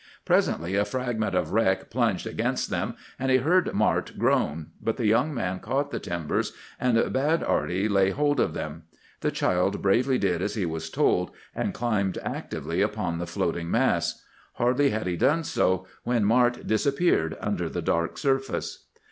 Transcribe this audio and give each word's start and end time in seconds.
Presently 0.25 0.75
a 0.75 0.83
fragment 0.83 1.35
of 1.35 1.51
wreck 1.51 1.91
plunged 1.91 2.25
against 2.25 2.71
them 2.71 2.95
and 3.19 3.29
he 3.29 3.37
heard 3.37 3.71
Mart 3.71 4.13
groan; 4.17 4.71
but 4.81 4.97
the 4.97 5.05
young 5.05 5.31
man 5.31 5.59
caught 5.59 5.91
the 5.91 5.99
timbers, 5.99 6.53
and 6.79 6.95
bade 7.13 7.43
Arty 7.43 7.87
lay 7.87 8.09
hold 8.09 8.39
of 8.39 8.55
them. 8.55 8.85
The 9.19 9.29
child 9.29 9.79
bravely 9.83 10.17
did 10.17 10.41
as 10.41 10.55
he 10.55 10.65
was 10.65 10.89
told, 10.89 11.29
and 11.53 11.71
climbed 11.71 12.17
actively 12.23 12.81
upon 12.81 13.19
the 13.19 13.27
floating 13.27 13.69
mass. 13.69 14.25
Hardly 14.53 14.89
had 14.89 15.05
he 15.05 15.17
done 15.17 15.43
so 15.43 15.85
when 16.03 16.25
Mart 16.25 16.65
disappeared 16.65 17.37
under 17.39 17.69
the 17.69 17.83
dark 17.83 18.17
surface. 18.17 18.87